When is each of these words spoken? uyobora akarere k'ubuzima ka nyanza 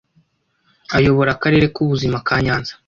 uyobora 0.99 1.29
akarere 1.35 1.65
k'ubuzima 1.73 2.17
ka 2.27 2.35
nyanza 2.45 2.73